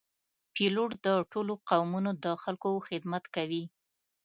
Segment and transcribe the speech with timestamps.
[0.53, 3.63] پیلوټ د ټولو قومونو د خلکو خدمت کوي.